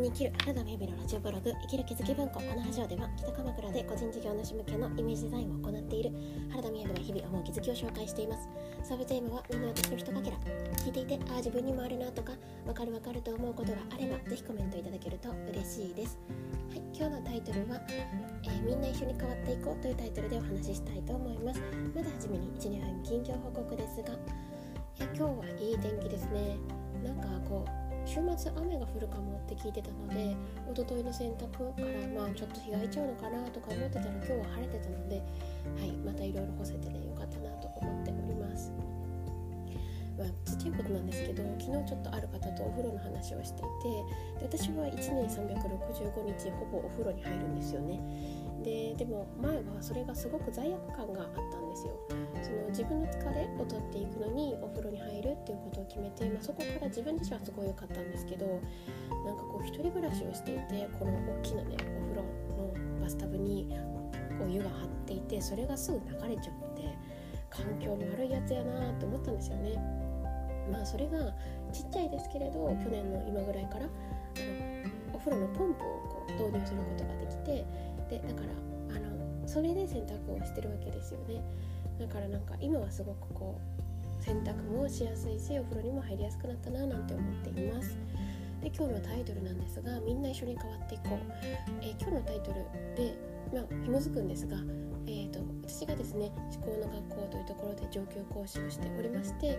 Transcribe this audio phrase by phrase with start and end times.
[0.00, 6.10] に生きる原田美由のラジオブログ生きる気づき文庫このラジオでは北鎌倉で個人事業主向けのイメージデザインを行っている
[6.50, 8.48] 原田美由が日々思う気づきを紹介しています。
[8.82, 10.36] サブテーマはみんな私の一かけら
[10.78, 12.32] 聞いていてああ自分にもあるなとか
[12.66, 16.18] わかるわかると思うことがあればぜひコメントいただけると嬉しいです。
[16.70, 21.60] はい今日のタイトルは、えー、みんな一緒に変わっていこうというタイトルでお話ししたいと思います。
[21.94, 24.16] まだ初めに1、2分近況報告ですがい
[24.98, 26.58] や今日はいい天気ですね。
[27.04, 30.36] なんかこう週末雨が降るかもって聞いてたので
[30.70, 38.72] 一昨日の洗濯からまあちょっと日が空いちゃうのかなとか思ってたら今日は晴れてたので、はい、またいろいろ干せてねよかったなと思っております。
[40.16, 47.98] まあ、ちっちゃいことなんですけど昨日ちょっとある方とお風呂の話をしていてで私は1年365日ほぼお風呂に入るんですよね。
[48.64, 51.92] ででも前はそれがすごく罪悪感があったんですよ。
[52.42, 58.46] その自分の疲れを取っていくのにお風呂に入るっていうことを決めて、まあ、そこから自分自身はすごい良かったんですけど
[59.24, 62.22] なんかこう一人暮らしをしていてこの大きなねお風呂
[62.56, 63.68] のバスタブに
[64.42, 66.82] お湯が張っていてそれがすぐ流れちゃって
[67.50, 69.76] 環境の悪いやつやなって思ったんですよね。
[70.70, 71.18] まあそれが
[71.72, 77.66] ちっちゃいですけれど去年の今ぐらいからあのお風呂のポンプをこう導入することができて
[78.08, 78.40] でだか
[78.90, 81.42] らあのそれで選択をしてるわけですよね。
[81.98, 83.60] だからなんか今はすごくこ
[84.20, 87.96] う洗濯もしやすいしお風呂にも入りやすくなったななんて思っています。
[88.62, 91.18] で今日のタイトルなんですがみんな一緒に変わっていこう、
[91.82, 92.54] え、今日のタイトル
[92.96, 93.14] で
[93.52, 94.56] まあ紐づくんですが
[95.06, 99.50] えーと、私がですね思考の学校というところで上級講師をしておりまして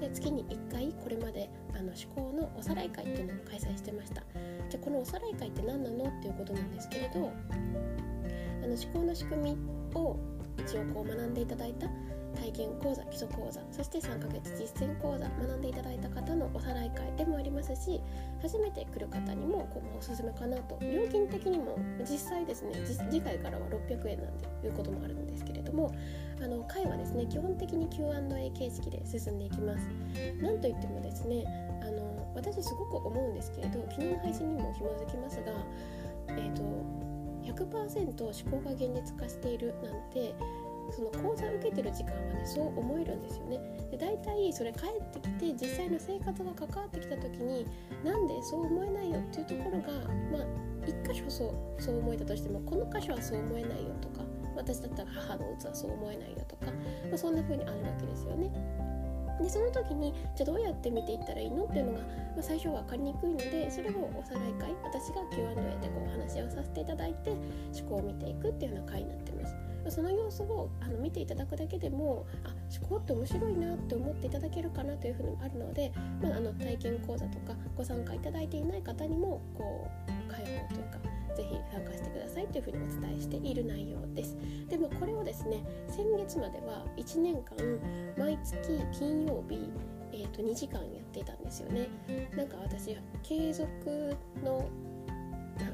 [0.00, 4.22] で月に1回これまであの思考のおさらい会っていうのを開催してました。
[4.70, 7.32] じゃこのおさらい会って何なのっていうことなんですけれど
[8.62, 9.58] あの思考の仕組み
[9.94, 10.16] を
[10.58, 11.86] 一応こう学んでいただいた
[12.34, 18.00] 体験講座基礎講座そして3ヶ月実践講座学んでいただいた方のおさらい会でもありますし
[18.42, 22.72] 初めて来る方にもこうおすすめかなと料金的にも実際ですね
[23.10, 25.94] 次回からは600円なんていうこともあるんですけれども
[26.42, 29.88] あの会はですね基本的に Q&A 形式で進んでいきます。
[30.42, 31.44] なんといってもですね
[31.82, 35.52] あの私すごく思うんですけれど昨日の配信にも紐づきますが
[36.28, 36.62] えっ、ー、と
[37.44, 40.34] 100%思考が現実化しているなんて
[40.92, 47.66] その講座を受けてる時間はねそう思えるんですよねで大体それ帰ってきて実際の生活が関わってきた時に
[48.04, 49.88] なんでそう思えないよっていうところが
[50.30, 51.44] まあ一箇所そ
[51.78, 54.24] うそう思えたとしてもこの箇所はそう思えないよとか
[54.56, 58.50] 私だったら母の器はそう思えないよとか、まあ、そんな風にあるわけですよね。
[59.40, 62.04] でその時にじゃあどうやって見ていったらいいのっていうのが、ま
[62.38, 69.63] あ、最初は分かりにくいのでそれをおさらい会私が Q&A でこうお話をさせていただいて思考を見ていくっていうような会になってます。
[69.90, 80.98] その様子をあの見ていただくだけでもあ思考って面白いなって思っていただけるかなというふうにもあるので、まあ、あの体験講座とかご参加いただいていない方にもこう開放というか
[81.36, 84.36] ぜひ参加してくださいというふうにお伝えしている内容です。
[84.68, 87.56] でもこれをですね先月までは1年間
[88.16, 88.58] 毎月
[88.92, 89.70] 金曜日
[90.14, 91.88] えーと、2時間やっていたんですよね。
[92.36, 93.68] なんか私継続
[94.44, 94.68] の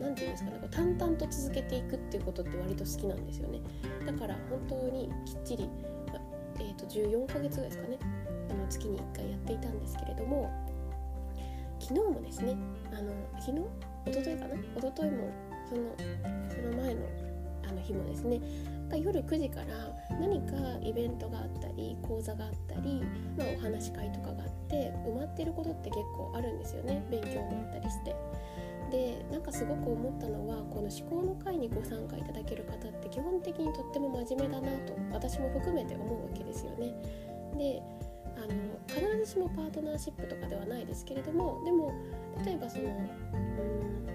[0.00, 3.60] 何て言うんですかねこう淡々と続けていくっていうことって割と好きなんですよね。
[4.06, 5.68] だから本当にきっちり、
[6.08, 6.20] ま
[6.58, 7.98] えーと、14ヶ月ぐらいですかね。
[8.50, 10.50] あの月に1回やっていたんですけれども
[11.80, 12.56] 昨日もですね
[12.92, 13.58] あの昨日？
[14.06, 14.54] 一昨日かな？
[14.54, 15.30] 一昨日も
[15.68, 15.94] その
[16.48, 17.00] その前の
[17.68, 18.40] あの日もですね
[18.94, 19.66] 夜9時から
[20.20, 23.02] 何かイベントがあったり講座があったり、
[23.36, 27.04] まあ、お話し会とかがあって埋まってることって結構あるんですよね。
[27.10, 28.14] 勉強もあったりして。
[28.90, 36.94] でなんかすごく思ったのはこの思考の会にご参加いただける方って基本的にとっても真面目だなと私も含めて思うわけですよね。
[37.56, 37.82] で
[38.36, 38.48] あの
[38.86, 41.92] 必ずしもパートナーシップとかではないですけれどもでも
[42.44, 44.06] 例えばそのうん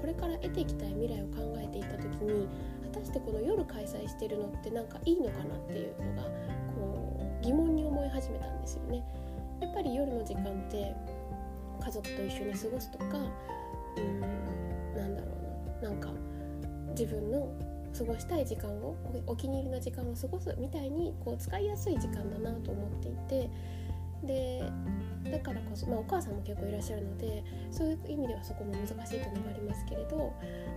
[0.00, 2.48] これから得ていきたい未来を考えていた時に
[2.92, 6.28] 果たしてこの夜開催してるのってなんかいいのかなっていうのが
[6.74, 9.04] こう疑問に思い始めたんですよね。
[9.60, 10.94] やっぱり夜の時間って
[11.84, 13.18] 家族と一緒に過ごすとか
[13.96, 14.20] うん
[14.96, 15.28] なんだろ
[15.80, 16.10] うななんか
[16.90, 17.48] 自分の
[17.96, 18.96] 過ごしたい時間を
[19.26, 23.50] お気に入りの時間を過ごすみたいにこう使いやすい時間だなと思っていて
[24.24, 24.62] で
[25.30, 30.32] だからこそ、まあ、お母さんも結構いらっしゃるのでそういう意味ではそこも難しいというのがありますけれど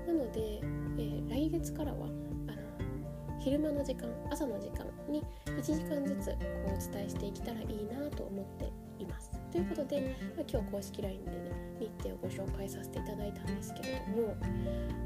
[0.07, 6.38] なので、えー、来月からはあの昼間の時間朝の時間に1時間ずつこ
[6.68, 8.69] うお伝えしていけたらいいなと思って。
[9.51, 11.37] ということで、まあ、今日公式 LINE でね
[11.79, 14.35] 日程をご紹介させていただいたんですけれども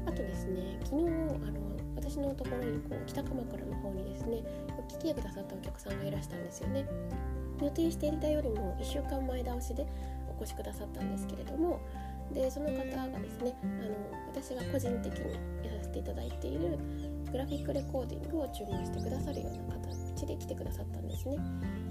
[0.06, 4.42] あとですね昨日あの私のところにこう北鎌倉の方にですね
[4.88, 6.86] 来てくださったお客さんがいらしたんですよね。
[7.62, 9.86] 予定していたよりも1週間前倒しで
[10.28, 11.80] お越しくださったんですけれども
[12.32, 13.94] でその方がですねあの
[14.26, 16.78] 私が個人的にやらせていただいている
[17.30, 21.36] グラフィックレコーディングを注文してくださるような方形で来てくださったんですね。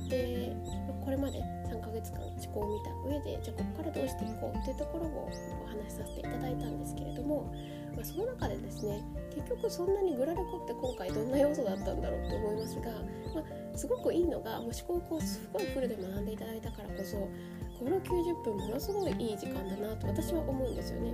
[0.09, 0.55] で
[1.03, 5.29] これまで3ヶ月間思考を見た上でじゃあここからどうしていこうっていうところを
[5.63, 7.53] お話しさせていただいたんですけれども、
[7.95, 9.03] まあ、その中でですね
[9.35, 12.91] 結局そんなにグラレコって今回どんな要素だったんだろうと思いますが、
[13.35, 21.13] まあ、すごくいいのがもう思考をこうすごいフルで学んでいただいたからこそこの90分ものすごいいい時間だなと私は思うんですよね。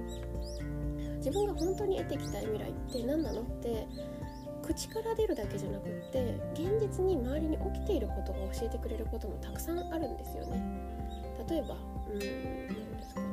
[1.18, 3.88] 自分が本当に得てきたい未来って何なのって
[4.70, 10.62] 口から出るだけじゃなくって現実に周りに起きていることが教えてくれることもたくさんあるんですよね。
[11.50, 11.76] 例えば
[12.08, 13.28] うん何ですかね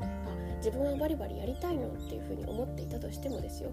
[0.00, 3.70] あ自分はバリバリやりたいのっていうふうに思っていたとしてもですよ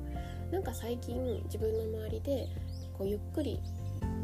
[0.52, 2.48] なんか最近自分の周りで
[2.98, 3.62] こうゆっくり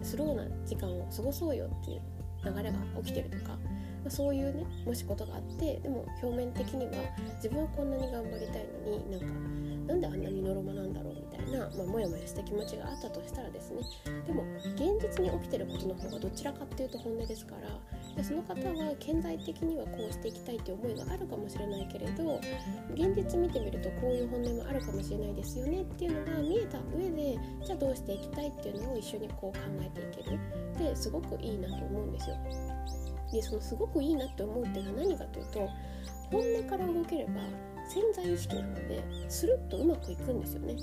[0.01, 2.01] スローな時間を過ごそうよっていう
[2.45, 3.57] 流れが起きてるとか
[4.05, 6.91] ま、そういうねもしことがあってでも表面的には
[7.37, 9.25] 自分はこんなに頑張りたいのになんか
[9.87, 13.81] なんであんなにのロマなんだろうみたいな、まあ、もやもやした気持ちがあったとしたらですね。
[14.25, 14.43] でも
[14.75, 17.69] 現実に起きてることの方がどちらかっていうと本音ですから
[18.15, 22.39] でその方は顕在的にはこうしていきたいっていう思いがあるかもしれないけれど
[22.93, 30.39] 現実見てみるとこういう本音もあるかもしれないですよねっていうのが見えた上でじゃあどうしていきたいっていうのを一緒にこう考えていける
[30.79, 32.37] ですごくいいなと思うんですよ。
[33.31, 35.69] でそのすごくいいなって思うっていうのは何かというと
[36.31, 37.41] 本音から動ければ
[37.89, 40.75] 潜在意識なのでするっとうまくいくんですよね。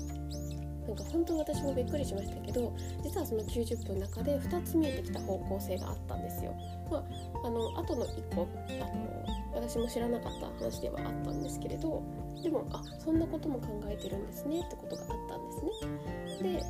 [0.87, 6.53] なんか本当私もびっくりしましたけど実はその90分の中で2つ見えてきた方向性があったんですよ。
[6.91, 9.25] まあ、あの後の1個あの
[9.55, 12.03] 私も知らなかった話ではあったんですけれど
[12.41, 16.53] でもあそんなことも考えてるんですねってことがあったんですね。
[16.53, 16.63] で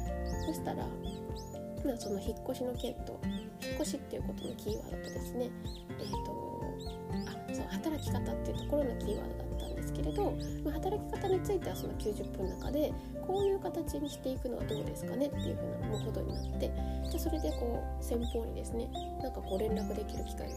[0.45, 0.87] そしたら
[1.83, 3.19] まあ、その引っ越しの件と
[3.61, 5.49] 引っ越しっていうことのキーワードとですね
[5.99, 6.63] えっ、ー、と
[7.27, 9.42] あそう働き方っていうところのキーワードだ
[9.93, 10.33] ですけれど、
[10.65, 12.93] ま、働き方についてはその90分の中で
[13.25, 16.71] こういう形にしていくのはどうですかねっていうふうなことになって
[17.09, 18.89] じゃそれでこう先方にですね
[19.21, 20.55] なんかこう連絡できる機会が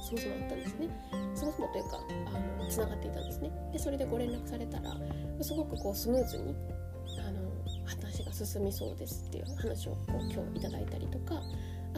[0.00, 0.88] そもそもあったんですね。
[1.34, 2.00] そもそもというか
[2.34, 3.50] あのつながっていたんですね。
[3.72, 4.96] でそれでご連絡されたら
[5.40, 6.56] すごくこうスムーズに
[7.18, 7.40] あの
[7.84, 11.40] 話が進みそうですっていう話をこう今日いただいたりとか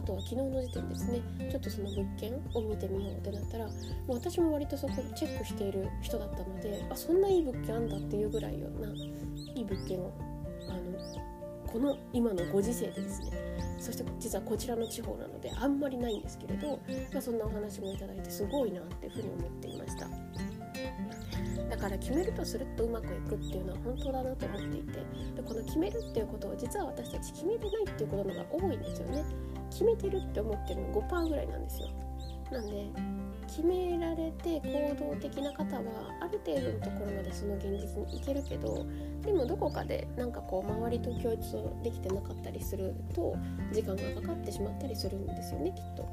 [0.04, 1.20] とは昨日の時点ですね。
[1.50, 3.72] ちょっとその物件を見てみようってなったらも
[4.08, 8.88] う私も割とそこチェックしている人だったのであそんないい物件あんだっていうぐらいよな
[9.54, 10.12] いい物件を
[10.68, 13.54] あのこの今のご時世でですね。
[13.78, 16.80] そして実はこちらの地方なのであんまりないんですけれど、
[17.12, 20.08] まあ、そんなお話もいただいてすごいなっていうふうに思っていました。
[21.68, 29.24] だから決めるとするとうまくいくっていうのは本当だなと思っていてでこの決めるっていうことを実は私たち決めてないっていうことのが多いんですよね。
[29.74, 31.88] 決めてるって思ってるの5%ぐらいなんですよ
[32.52, 32.86] なんで
[33.48, 35.82] 決められて行動的な方は
[36.20, 38.86] ある程度のところまでその現実にいけるけど
[39.22, 43.36] でもどこかでなんかこう周りと共通できてなかったりすると
[43.72, 46.08] 時間がかかってしまったりするんですよねきっと。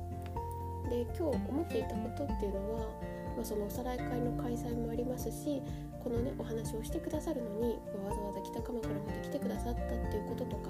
[0.90, 5.62] で今日思っていたことっていうのはまあ、そのおさらい会の開催もありますし
[6.04, 10.70] このねお話をしてくださるのにわざわざ北鎌倉まで来てくださったっていうこととか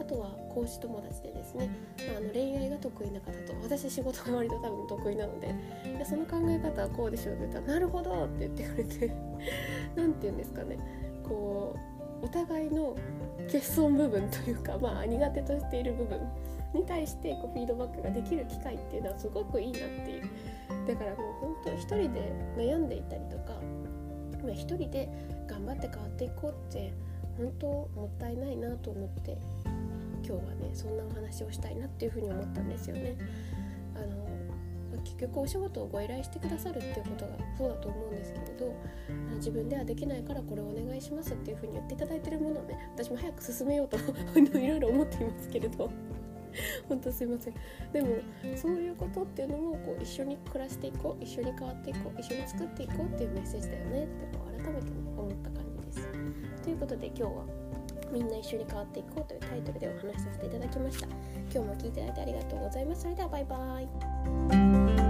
[0.00, 1.70] あとは講師友達でですね、
[2.08, 5.54] まあ、あの恋愛が得意な方と私仕事が割と多分得意なので
[5.84, 9.12] いやその考え方はこうでしょうって言ったら「なるほど!」って言ってくれて
[9.96, 10.78] 何て言うんですかね
[11.22, 11.74] こ
[12.22, 12.96] うお互いの
[13.46, 16.18] 欠損部分というか、まあ、苦手としている部分
[16.74, 20.22] に対してこうフィードバックができる機会っていうのはすごくいいなっていう
[20.86, 23.54] だからもう本当一人で悩んでいたりとか
[24.52, 25.08] 一人で
[25.46, 26.92] 頑張って変わっていこうって
[27.36, 29.36] 本当もったいないなと思って
[30.26, 33.16] 今日はねそんなお話をしたいなっていうふうに思ったんですよね。
[33.94, 34.26] あの
[35.04, 38.74] 結局お仕事をご依頼してくださるっていうことがそうだと思うんですけれど
[39.36, 43.96] 自分ではできないからこれお願いしますっていうふうに言っていただいてるものをね私も早く進めようと
[44.58, 45.88] いろいろ思っていますけれど。
[46.88, 47.54] 本当すいません。
[47.92, 48.16] でも
[48.56, 56.08] そういうことっていうのもこう一緒に暮らしていこう一緒に変わっていこう一緒に作っていこうっていうメッセージだよねってこう改めてね思った感じです。
[56.62, 57.65] ということで今日は
[58.16, 61.06] みんな一緒に変わっていこうというタイトルでお話しさせていただきました。
[61.06, 63.02] 今日も聞いていただいてありがとうございます。
[63.02, 63.80] それではバイバ
[65.02, 65.05] イ。